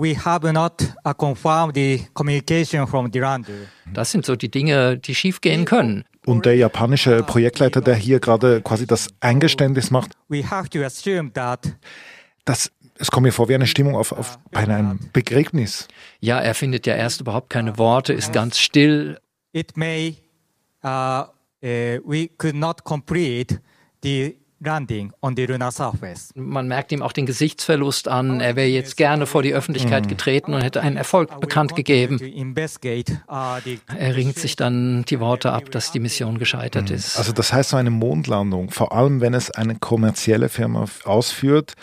das 3.93 4.11
sind 4.11 4.27
so 4.27 4.37
die 4.37 4.51
Dinge, 4.51 4.99
die 4.99 5.15
schiefgehen 5.15 5.65
können. 5.65 6.05
Und 6.27 6.47
der 6.47 6.57
japanische 6.57 7.23
Projektleiter, 7.23 7.81
der 7.81 7.95
hier 7.95 8.21
gerade 8.21 8.63
quasi 8.63 8.87
das 8.87 9.09
Eingeständnis 9.21 9.91
macht, 9.91 10.13
dass 12.45 12.71
es 12.99 13.11
kommt 13.11 13.25
mir 13.25 13.33
vor 13.33 13.49
wie 13.49 13.55
eine 13.55 13.67
Stimmung 13.67 13.97
auf, 13.97 14.13
auf 14.13 14.39
bei 14.51 14.61
einem 14.61 14.99
Begräbnis. 15.13 15.89
Ja, 16.21 16.39
er 16.41 16.55
findet 16.55 16.87
ja 16.87 16.95
erst 16.95 17.21
überhaupt 17.21 17.51
keine 17.51 17.77
Worte, 17.79 18.13
ist 18.13 18.33
ganz 18.33 18.59
still. 18.59 19.19
It 19.53 19.77
may, 19.77 20.17
uh, 20.85 20.89
uh, 20.89 21.27
we 21.63 22.29
could 22.39 22.55
not 22.55 22.85
complete 22.85 23.61
the 24.03 24.37
landing 24.61 25.13
on 25.21 25.37
the 25.37 25.47
lunar 25.47 25.73
surface. 25.73 26.31
Man 26.35 26.69
merkt 26.69 26.93
ihm 26.93 27.03
auch 27.03 27.13
den 27.13 27.27
Gesichtsverlust 27.27 28.09
an. 28.09 28.41
Er 28.41 28.57
wäre 28.57 28.69
jetzt 28.69 28.97
gerne 28.97 29.27
vor 29.27 29.43
die 29.43 29.53
Öffentlichkeit 29.53 30.09
getreten 30.09 30.55
und 30.55 30.63
hätte 30.63 30.81
einen 30.81 30.97
Erfolg 30.97 31.41
bekannt 31.41 31.77
gegeben. 31.77 32.19
Er 33.29 34.17
ringt 34.17 34.39
sich 34.39 34.57
dann 34.57 35.05
die 35.05 35.21
Worte 35.21 35.53
ab, 35.53 35.71
dass 35.71 35.93
die 35.93 36.01
Mission 36.01 36.39
gescheitert 36.39 36.91
ist. 36.91 37.19
Also 37.19 37.33
das 37.33 37.53
heißt 37.53 37.71
so 37.71 37.77
eine 37.77 37.91
Mondlandung, 37.91 38.71
vor 38.71 38.93
allem 38.93 39.21
wenn 39.21 39.35
es 39.35 39.51
eine 39.51 39.77
kommerzielle 39.77 40.49
Firma 40.49 40.87
ausführt, 41.05 41.75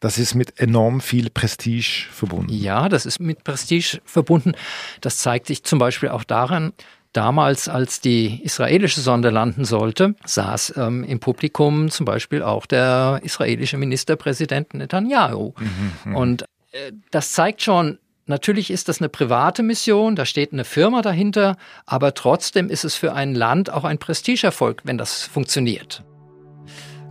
das 0.00 0.18
ist 0.18 0.34
mit 0.34 0.58
enorm 0.58 1.00
viel 1.00 1.30
Prestige 1.30 2.06
verbunden. 2.10 2.52
Ja, 2.52 2.88
das 2.88 3.06
ist 3.06 3.20
mit 3.20 3.44
Prestige 3.44 4.00
verbunden. 4.04 4.52
Das 5.00 5.18
zeigt 5.18 5.46
sich 5.46 5.62
zum 5.62 5.78
Beispiel 5.78 6.08
auch 6.08 6.24
daran, 6.24 6.72
Damals, 7.12 7.68
als 7.68 8.00
die 8.00 8.40
israelische 8.44 9.00
Sonde 9.00 9.30
landen 9.30 9.64
sollte, 9.64 10.14
saß 10.24 10.74
ähm, 10.76 11.02
im 11.02 11.18
Publikum 11.18 11.90
zum 11.90 12.06
Beispiel 12.06 12.40
auch 12.40 12.66
der 12.66 13.18
israelische 13.24 13.78
Ministerpräsident 13.78 14.74
Netanyahu. 14.74 15.52
Mhm, 15.58 15.92
mhm. 16.04 16.16
Und 16.16 16.42
äh, 16.70 16.92
das 17.10 17.32
zeigt 17.32 17.62
schon, 17.62 17.98
natürlich 18.26 18.70
ist 18.70 18.88
das 18.88 19.00
eine 19.00 19.08
private 19.08 19.64
Mission, 19.64 20.14
da 20.14 20.24
steht 20.24 20.52
eine 20.52 20.64
Firma 20.64 21.02
dahinter, 21.02 21.56
aber 21.84 22.14
trotzdem 22.14 22.70
ist 22.70 22.84
es 22.84 22.94
für 22.94 23.12
ein 23.12 23.34
Land 23.34 23.72
auch 23.72 23.82
ein 23.82 23.98
Prestigeerfolg, 23.98 24.82
wenn 24.84 24.96
das 24.96 25.24
funktioniert. 25.24 26.04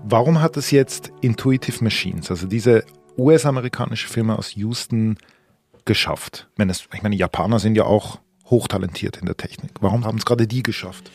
Warum 0.04 0.42
hat 0.42 0.58
es 0.58 0.72
jetzt 0.72 1.12
Intuitive 1.22 1.84
Machines, 1.84 2.32
also 2.32 2.48
diese 2.48 2.84
US-amerikanische 3.18 4.08
Firma 4.08 4.36
aus 4.36 4.56
Houston, 4.56 5.18
geschafft? 5.86 6.48
Wenn 6.56 6.70
es, 6.70 6.88
ich 6.94 7.04
meine, 7.04 7.16
Japaner 7.16 7.60
sind 7.60 7.76
ja 7.76 7.84
auch 7.84 8.20
hochtalentiert 8.46 9.18
in 9.18 9.26
der 9.26 9.38
Technik. 9.38 9.72
Warum 9.82 10.06
haben 10.06 10.18
es 10.18 10.26
gerade 10.26 10.48
die 10.48 10.64
geschafft? 10.64 11.12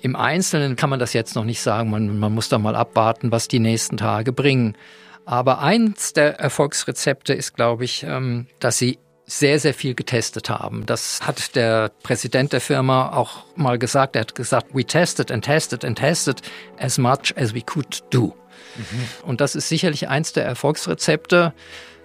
Im 0.00 0.16
Einzelnen 0.16 0.76
kann 0.76 0.90
man 0.90 0.98
das 0.98 1.12
jetzt 1.12 1.34
noch 1.34 1.44
nicht 1.44 1.60
sagen. 1.60 1.90
Man, 1.90 2.18
man 2.18 2.34
muss 2.34 2.48
da 2.48 2.58
mal 2.58 2.76
abwarten, 2.76 3.32
was 3.32 3.48
die 3.48 3.58
nächsten 3.58 3.96
Tage 3.96 4.32
bringen. 4.32 4.76
Aber 5.24 5.60
eins 5.60 6.12
der 6.12 6.38
Erfolgsrezepte 6.38 7.34
ist, 7.34 7.54
glaube 7.54 7.84
ich, 7.84 8.04
ähm, 8.04 8.46
dass 8.60 8.78
sie 8.78 8.98
sehr, 9.28 9.60
sehr 9.60 9.74
viel 9.74 9.94
getestet 9.94 10.48
haben. 10.48 10.86
Das 10.86 11.20
hat 11.20 11.54
der 11.54 11.90
Präsident 12.02 12.54
der 12.54 12.62
Firma 12.62 13.12
auch 13.12 13.44
mal 13.56 13.78
gesagt. 13.78 14.16
Er 14.16 14.22
hat 14.22 14.34
gesagt, 14.34 14.68
we 14.72 14.84
tested 14.84 15.30
and 15.30 15.44
tested 15.44 15.84
and 15.84 15.98
tested 15.98 16.40
as 16.78 16.96
much 16.96 17.36
as 17.36 17.54
we 17.54 17.60
could 17.60 18.02
do. 18.10 18.34
Mhm. 18.76 19.28
Und 19.28 19.40
das 19.42 19.54
ist 19.54 19.68
sicherlich 19.68 20.08
eins 20.08 20.32
der 20.32 20.46
Erfolgsrezepte, 20.46 21.52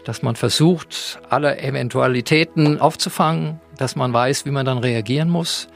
dass 0.04 0.22
man 0.22 0.36
versucht, 0.36 1.22
alle 1.30 1.58
Eventualitäten 1.60 2.82
aufzufangen, 2.82 3.62
dass 3.78 3.96
man 3.96 4.12
weiß, 4.12 4.46
wie 4.46 4.52
man 4.52 4.66
dann 4.66 4.80
reagieren 4.80 5.30
muss. 5.30 5.70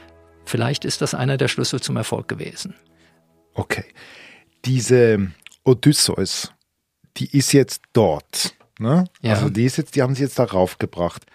Vielleicht 0.44 0.84
ist 0.84 1.00
das 1.00 1.14
einer 1.14 1.38
der 1.38 1.48
Schlüssel 1.48 1.80
zum 1.80 1.96
Erfolg 1.96 2.28
gewesen. 2.28 2.74
Okay. 3.54 3.86
Diese 4.66 5.30
Odysseus, 5.64 6.52
die 7.16 7.34
ist 7.34 7.52
jetzt 7.52 7.80
dort. 7.94 8.54
Ne? 8.78 9.04
Ja. 9.20 9.34
Also 9.34 9.50
die, 9.50 9.64
ist 9.64 9.76
jetzt, 9.76 9.96
die 9.96 10.02
haben 10.02 10.14
sie 10.14 10.22
jetzt 10.22 10.38
darauf 10.38 10.78
gebracht. 10.78 11.26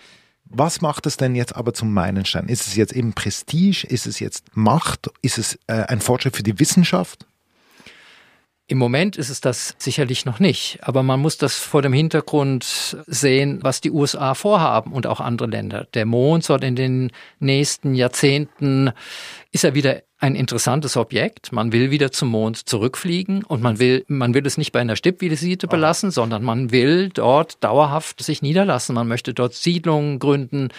Was 0.45 0.81
macht 0.81 1.05
es 1.05 1.17
denn 1.17 1.35
jetzt 1.35 1.55
aber 1.55 1.73
zum 1.73 1.93
Meilenstein? 1.93 2.47
Ist 2.47 2.67
es 2.67 2.75
jetzt 2.75 2.93
eben 2.93 3.13
Prestige? 3.13 3.87
Ist 3.87 4.05
es 4.05 4.19
jetzt 4.19 4.55
Macht? 4.55 5.09
Ist 5.21 5.37
es 5.37 5.57
äh, 5.67 5.73
ein 5.73 5.99
Fortschritt 5.99 6.35
für 6.35 6.43
die 6.43 6.59
Wissenschaft? 6.59 7.25
Im 8.67 8.77
Moment 8.77 9.17
ist 9.17 9.29
es 9.29 9.41
das 9.41 9.75
sicherlich 9.77 10.25
noch 10.25 10.39
nicht, 10.39 10.79
aber 10.81 11.03
man 11.03 11.19
muss 11.19 11.37
das 11.37 11.57
vor 11.57 11.81
dem 11.81 11.91
Hintergrund 11.91 12.97
sehen, 13.07 13.59
was 13.61 13.81
die 13.81 13.91
USA 13.91 14.35
vorhaben 14.35 14.93
und 14.93 15.05
auch 15.05 15.19
andere 15.19 15.49
Länder. 15.49 15.85
Der 15.93 16.05
Mond 16.05 16.45
soll 16.45 16.63
in 16.63 16.77
den 16.77 17.11
nächsten 17.39 17.93
Jahrzehnten, 17.93 18.91
ist 19.51 19.65
er 19.65 19.75
wieder 19.75 20.01
ein 20.23 20.35
interessantes 20.35 20.95
Objekt. 20.95 21.51
Man 21.51 21.73
will 21.73 21.91
wieder 21.91 22.13
zum 22.13 22.29
Mond 22.29 22.55
zurückfliegen 22.69 23.43
und 23.43 23.61
man 23.61 23.77
will, 23.79 24.05
man 24.07 24.33
will 24.33 24.47
es 24.47 24.57
nicht 24.57 24.71
bei 24.71 24.79
einer 24.79 24.95
Stippvisite 24.95 25.67
belassen, 25.67 26.11
sondern 26.11 26.43
man 26.43 26.71
will 26.71 27.09
dort 27.09 27.61
dauerhaft 27.61 28.23
sich 28.23 28.41
niederlassen. 28.41 28.95
Man 28.95 29.09
möchte 29.09 29.33
dort 29.33 29.53
Siedlungen 29.53 30.19
gründen 30.19 30.69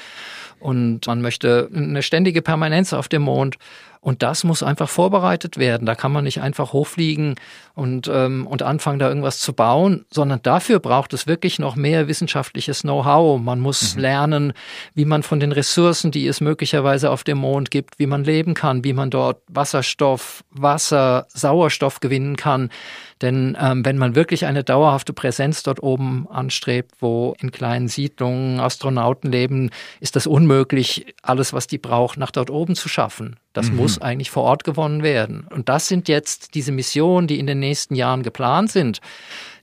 und 0.60 1.06
man 1.06 1.20
möchte 1.20 1.68
eine 1.74 2.02
ständige 2.02 2.40
Permanenz 2.40 2.94
auf 2.94 3.08
dem 3.08 3.20
Mond. 3.20 3.58
Und 4.04 4.22
das 4.22 4.44
muss 4.44 4.62
einfach 4.62 4.90
vorbereitet 4.90 5.56
werden. 5.56 5.86
Da 5.86 5.94
kann 5.94 6.12
man 6.12 6.24
nicht 6.24 6.42
einfach 6.42 6.74
hochfliegen 6.74 7.36
und, 7.74 8.06
ähm, 8.12 8.46
und 8.46 8.62
anfangen, 8.62 8.98
da 8.98 9.08
irgendwas 9.08 9.40
zu 9.40 9.54
bauen, 9.54 10.04
sondern 10.10 10.40
dafür 10.42 10.78
braucht 10.78 11.14
es 11.14 11.26
wirklich 11.26 11.58
noch 11.58 11.74
mehr 11.74 12.06
wissenschaftliches 12.06 12.82
Know-how. 12.82 13.40
Man 13.40 13.60
muss 13.60 13.94
mhm. 13.94 14.02
lernen, 14.02 14.52
wie 14.94 15.06
man 15.06 15.22
von 15.22 15.40
den 15.40 15.52
Ressourcen, 15.52 16.10
die 16.10 16.26
es 16.26 16.42
möglicherweise 16.42 17.10
auf 17.10 17.24
dem 17.24 17.38
Mond 17.38 17.70
gibt, 17.70 17.98
wie 17.98 18.06
man 18.06 18.24
leben 18.24 18.52
kann, 18.52 18.84
wie 18.84 18.92
man 18.92 19.08
dort 19.08 19.33
Wasserstoff, 19.48 20.44
Wasser, 20.50 21.26
Sauerstoff 21.28 22.00
gewinnen 22.00 22.36
kann. 22.36 22.70
Denn 23.22 23.56
ähm, 23.60 23.84
wenn 23.84 23.96
man 23.96 24.14
wirklich 24.14 24.46
eine 24.46 24.64
dauerhafte 24.64 25.12
Präsenz 25.12 25.62
dort 25.62 25.82
oben 25.82 26.28
anstrebt, 26.28 26.92
wo 27.00 27.34
in 27.40 27.52
kleinen 27.52 27.88
Siedlungen 27.88 28.60
Astronauten 28.60 29.30
leben, 29.30 29.70
ist 30.00 30.16
das 30.16 30.26
unmöglich, 30.26 31.14
alles, 31.22 31.52
was 31.52 31.66
die 31.66 31.78
braucht, 31.78 32.18
nach 32.18 32.30
dort 32.30 32.50
oben 32.50 32.74
zu 32.74 32.88
schaffen. 32.88 33.36
Das 33.52 33.70
mhm. 33.70 33.76
muss 33.76 34.00
eigentlich 34.00 34.30
vor 34.30 34.42
Ort 34.42 34.64
gewonnen 34.64 35.02
werden. 35.02 35.46
Und 35.48 35.68
das 35.68 35.88
sind 35.88 36.08
jetzt 36.08 36.54
diese 36.54 36.72
Missionen, 36.72 37.26
die 37.26 37.38
in 37.38 37.46
den 37.46 37.60
nächsten 37.60 37.94
Jahren 37.94 38.22
geplant 38.22 38.72
sind. 38.72 39.00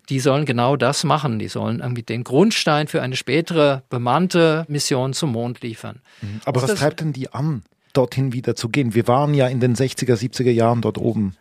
Die 0.09 0.19
sollen 0.19 0.45
genau 0.45 0.75
das 0.75 1.03
machen. 1.03 1.39
Die 1.39 1.47
sollen 1.47 1.79
irgendwie 1.79 2.03
den 2.03 2.23
Grundstein 2.23 2.87
für 2.87 3.01
eine 3.01 3.15
spätere 3.15 3.83
bemannte 3.89 4.65
Mission 4.67 5.13
zum 5.13 5.33
Mond 5.33 5.61
liefern. 5.61 6.01
Mhm. 6.21 6.41
Aber 6.45 6.61
was 6.61 6.73
treibt 6.75 7.01
denn 7.01 7.13
die 7.13 7.31
an, 7.31 7.63
dorthin 7.93 8.33
wieder 8.33 8.55
zu 8.55 8.69
gehen? 8.69 8.93
Wir 8.93 9.07
waren 9.07 9.33
ja 9.33 9.47
in 9.47 9.59
den 9.59 9.75
60er, 9.75 10.15
70er 10.15 10.51
Jahren 10.51 10.81
dort 10.81 10.97
oben. 10.97 11.35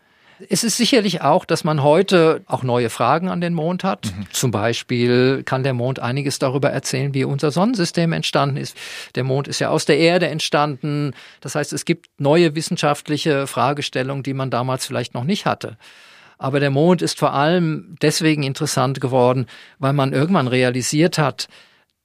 Es 0.49 0.65
ist 0.65 0.77
sicherlich 0.77 1.21
auch, 1.21 1.45
dass 1.45 1.65
man 1.65 1.83
heute 1.83 2.43
auch 2.47 2.63
neue 2.63 2.89
Fragen 2.89 3.29
an 3.29 3.41
den 3.41 3.53
Mond 3.53 3.85
hat. 3.85 4.07
Mhm. 4.07 4.27
Zum 4.33 4.51
Beispiel 4.51 5.43
kann 5.45 5.63
der 5.63 5.75
Mond 5.75 5.99
einiges 5.99 6.39
darüber 6.39 6.71
erzählen, 6.71 7.13
wie 7.13 7.25
unser 7.25 7.51
Sonnensystem 7.51 8.13
entstanden 8.13 8.57
ist. 8.57 8.77
Der 9.17 9.25
Mond 9.25 9.49
ist 9.49 9.59
ja 9.59 9.69
aus 9.69 9.85
der 9.85 9.99
Erde 9.99 10.29
entstanden. 10.29 11.13
Das 11.41 11.55
heißt, 11.55 11.73
es 11.73 11.85
gibt 11.85 12.09
neue 12.19 12.55
wissenschaftliche 12.55 13.47
Fragestellungen, 13.47 14.23
die 14.23 14.35
man 14.35 14.51
damals 14.51 14.87
vielleicht 14.87 15.15
noch 15.15 15.25
nicht 15.25 15.45
hatte. 15.45 15.77
Aber 16.39 16.59
der 16.59 16.71
Mond 16.71 17.03
ist 17.03 17.19
vor 17.19 17.35
allem 17.35 17.97
deswegen 18.01 18.43
interessant 18.43 19.01
geworden, 19.01 19.45
weil 19.79 19.93
man 19.93 20.15
irgendwann 20.15 20.49
realisiert 20.49 21.19
hat, 21.19 21.49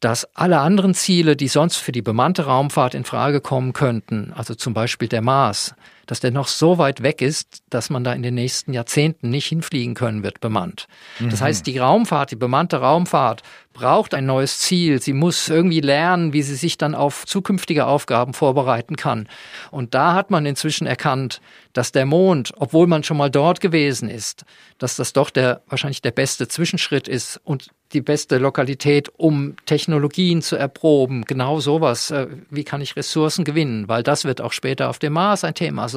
dass 0.05 0.27
alle 0.35 0.59
anderen 0.59 0.93
Ziele, 0.93 1.35
die 1.35 1.47
sonst 1.47 1.77
für 1.77 1.91
die 1.91 2.03
bemannte 2.03 2.45
Raumfahrt 2.45 2.93
in 2.93 3.05
Frage 3.05 3.41
kommen 3.41 3.73
könnten, 3.73 4.31
also 4.35 4.53
zum 4.53 4.75
Beispiel 4.75 5.07
der 5.07 5.23
Mars, 5.23 5.73
dass 6.05 6.19
der 6.19 6.31
noch 6.31 6.47
so 6.47 6.77
weit 6.77 7.01
weg 7.03 7.21
ist, 7.21 7.59
dass 7.69 7.89
man 7.89 8.03
da 8.03 8.13
in 8.13 8.23
den 8.23 8.35
nächsten 8.35 8.73
Jahrzehnten 8.73 9.29
nicht 9.29 9.47
hinfliegen 9.47 9.93
können 9.95 10.23
wird, 10.23 10.39
bemannt. 10.41 10.87
Das 11.19 11.39
Mhm. 11.39 11.45
heißt, 11.45 11.67
die 11.67 11.77
Raumfahrt, 11.77 12.31
die 12.31 12.35
bemannte 12.35 12.77
Raumfahrt 12.77 13.41
braucht 13.73 14.13
ein 14.13 14.25
neues 14.25 14.59
Ziel. 14.59 15.01
Sie 15.01 15.11
muss 15.11 15.49
irgendwie 15.49 15.81
lernen, 15.81 16.31
wie 16.31 16.41
sie 16.43 16.55
sich 16.55 16.77
dann 16.77 16.95
auf 16.95 17.25
zukünftige 17.25 17.85
Aufgaben 17.87 18.33
vorbereiten 18.33 18.95
kann. 18.95 19.27
Und 19.69 19.93
da 19.93 20.13
hat 20.13 20.31
man 20.31 20.45
inzwischen 20.45 20.87
erkannt, 20.87 21.41
dass 21.73 21.91
der 21.91 22.05
Mond, 22.05 22.53
obwohl 22.55 22.87
man 22.87 23.03
schon 23.03 23.17
mal 23.17 23.29
dort 23.29 23.59
gewesen 23.59 24.09
ist, 24.09 24.45
dass 24.77 24.95
das 24.95 25.11
doch 25.11 25.29
der 25.29 25.61
wahrscheinlich 25.67 26.01
der 26.01 26.11
beste 26.11 26.47
Zwischenschritt 26.47 27.09
ist 27.09 27.41
und 27.43 27.67
die 27.91 27.99
beste 28.01 28.37
Lokalität, 28.37 29.09
um 29.17 29.55
Technologien 29.65 30.41
zu 30.41 30.55
erproben. 30.55 31.23
Genau 31.25 31.59
sowas. 31.59 32.11
Äh, 32.11 32.27
Wie 32.49 32.63
kann 32.63 32.79
ich 32.81 32.95
Ressourcen 32.95 33.43
gewinnen? 33.43 33.87
Weil 33.89 34.03
das 34.03 34.23
wird 34.23 34.39
auch 34.41 34.53
später 34.53 34.89
auf 34.89 34.99
dem 34.99 35.13
Mars 35.13 35.43
ein 35.43 35.53
Thema 35.53 35.87
sein. 35.89 35.94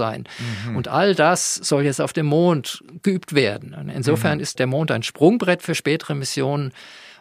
Und 0.75 0.89
all 0.89 1.15
das 1.15 1.55
soll 1.55 1.85
jetzt 1.85 2.01
auf 2.01 2.13
dem 2.13 2.27
Mond 2.27 2.83
geübt 3.03 3.35
werden. 3.35 3.75
Und 3.75 3.89
insofern 3.89 4.41
ist 4.41 4.59
der 4.59 4.67
Mond 4.67 4.91
ein 4.91 5.03
Sprungbrett 5.03 5.63
für 5.63 5.75
spätere 5.75 6.15
Missionen. 6.15 6.73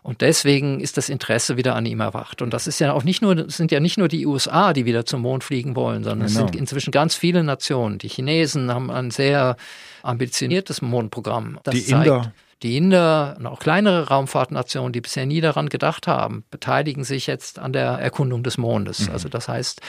Und 0.03 0.21
deswegen 0.21 0.79
ist 0.79 0.95
das 0.95 1.09
Interesse 1.09 1.57
wieder 1.57 1.75
an 1.75 1.85
ihm 1.85 1.99
erwacht. 1.99 2.41
Und 2.41 2.53
das 2.53 2.65
ist 2.65 2.79
ja 2.79 2.93
auch 2.93 3.03
nicht 3.03 3.21
nur, 3.21 3.37
es 3.37 3.57
sind 3.57 3.71
ja 3.73 3.81
nicht 3.81 3.97
nur 3.97 4.07
die 4.07 4.25
USA, 4.25 4.71
die 4.71 4.85
wieder 4.85 5.05
zum 5.05 5.21
Mond 5.21 5.43
fliegen 5.43 5.75
wollen, 5.75 6.03
sondern 6.05 6.27
es 6.27 6.33
Genau. 6.35 6.45
sind 6.45 6.55
inzwischen 6.55 6.91
ganz 6.91 7.15
viele 7.15 7.43
Nationen. 7.43 7.97
Die 7.97 8.07
Chinesen 8.07 8.73
haben 8.73 8.89
ein 8.89 9.11
sehr 9.11 9.57
ambitioniertes 10.03 10.81
Mondprogramm. 10.81 11.59
Das 11.63 11.75
Die 11.75 11.83
zeigt, 11.85 12.07
Inder. 12.07 12.33
Die 12.63 12.77
Inder 12.77 13.35
und 13.37 13.45
auch 13.45 13.59
kleinere 13.59 14.07
Raumfahrtnationen, 14.07 14.91
die 14.93 15.01
bisher 15.01 15.25
nie 15.25 15.41
daran 15.41 15.69
gedacht 15.69 16.07
haben, 16.07 16.43
beteiligen 16.49 17.03
sich 17.03 17.27
jetzt 17.27 17.59
an 17.59 17.73
der 17.73 17.89
Erkundung 17.99 18.41
des 18.43 18.57
Mondes. 18.57 19.07
Mhm. 19.07 19.13
Also 19.13 19.29
das 19.29 19.47
heißt, 19.47 19.81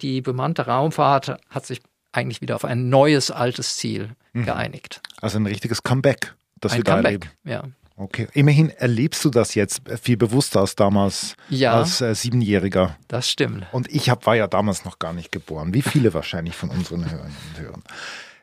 die 0.00 0.22
bemannte 0.22 0.66
Raumfahrt 0.66 1.36
hat 1.50 1.66
sich 1.66 1.80
eigentlich 2.16 2.40
wieder 2.40 2.54
auf 2.56 2.64
ein 2.64 2.88
neues, 2.88 3.30
altes 3.30 3.76
Ziel 3.76 4.10
geeinigt. 4.34 5.00
Also 5.20 5.38
ein 5.38 5.46
richtiges 5.46 5.82
Comeback, 5.82 6.34
das 6.60 6.72
ein 6.72 6.78
wir 6.78 6.84
da 6.84 6.92
Comeback, 6.96 7.12
erleben. 7.12 7.30
ja. 7.44 7.62
Okay. 7.98 8.26
Immerhin 8.34 8.68
erlebst 8.68 9.24
du 9.24 9.30
das 9.30 9.54
jetzt 9.54 9.80
viel 10.02 10.18
bewusster 10.18 10.60
als 10.60 10.76
damals 10.76 11.34
Ja. 11.48 11.72
als 11.72 12.02
äh, 12.02 12.14
Siebenjähriger. 12.14 12.94
Das 13.08 13.30
stimmt. 13.30 13.64
Und 13.72 13.90
ich 13.90 14.10
hab, 14.10 14.26
war 14.26 14.36
ja 14.36 14.46
damals 14.46 14.84
noch 14.84 14.98
gar 14.98 15.14
nicht 15.14 15.32
geboren, 15.32 15.72
wie 15.72 15.80
viele 15.80 16.12
wahrscheinlich 16.12 16.54
von 16.54 16.68
unseren 16.68 17.10
Hörern 17.10 17.32
und 17.54 17.60
Hörern. 17.62 17.82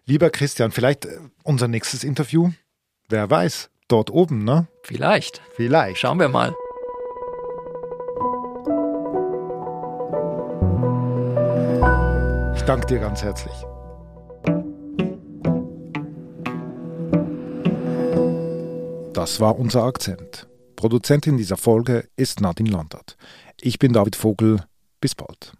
Lieber 0.06 0.32
Christian, 0.32 0.72
vielleicht 0.72 1.06
äh, 1.06 1.20
unser 1.44 1.68
nächstes 1.68 2.03
Interview, 2.03 2.51
wer 3.10 3.30
weiß, 3.30 3.70
dort 3.88 4.10
oben, 4.10 4.44
ne? 4.44 4.65
Vielleicht. 4.82 5.39
Vielleicht. 5.56 6.00
Schauen 6.00 6.20
wir 6.20 6.30
mal. 6.30 6.56
Danke 12.65 12.88
dir 12.88 13.00
ganz 13.00 13.24
herzlich. 13.24 13.53
Das 19.13 19.39
war 19.39 19.58
unser 19.58 19.84
Akzent. 19.84 20.48
Produzentin 20.75 21.38
dieser 21.38 21.58
Folge 21.58 22.08
ist 22.17 22.41
Nadine 22.41 22.72
Landert. 22.72 23.15
Ich 23.62 23.79
bin 23.79 23.93
David 23.93 24.15
Vogel. 24.15 24.63
Bis 25.00 25.15
bald. 25.15 25.53